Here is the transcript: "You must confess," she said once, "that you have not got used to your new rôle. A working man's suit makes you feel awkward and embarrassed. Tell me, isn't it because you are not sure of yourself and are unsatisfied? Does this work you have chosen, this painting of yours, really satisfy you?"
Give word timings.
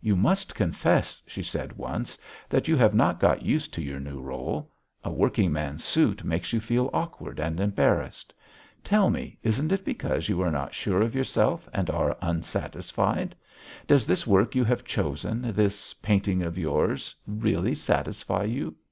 "You 0.00 0.14
must 0.14 0.54
confess," 0.54 1.20
she 1.26 1.42
said 1.42 1.72
once, 1.76 2.16
"that 2.48 2.68
you 2.68 2.76
have 2.76 2.94
not 2.94 3.18
got 3.18 3.42
used 3.42 3.74
to 3.74 3.82
your 3.82 3.98
new 3.98 4.22
rôle. 4.22 4.68
A 5.02 5.10
working 5.10 5.50
man's 5.50 5.82
suit 5.82 6.22
makes 6.22 6.52
you 6.52 6.60
feel 6.60 6.90
awkward 6.92 7.40
and 7.40 7.58
embarrassed. 7.58 8.32
Tell 8.84 9.10
me, 9.10 9.36
isn't 9.42 9.72
it 9.72 9.84
because 9.84 10.28
you 10.28 10.40
are 10.42 10.52
not 10.52 10.74
sure 10.74 11.02
of 11.02 11.12
yourself 11.12 11.68
and 11.74 11.90
are 11.90 12.16
unsatisfied? 12.22 13.34
Does 13.88 14.06
this 14.06 14.28
work 14.28 14.54
you 14.54 14.62
have 14.62 14.84
chosen, 14.84 15.52
this 15.54 15.92
painting 15.94 16.44
of 16.44 16.56
yours, 16.56 17.16
really 17.26 17.74
satisfy 17.74 18.44
you?" 18.44 18.76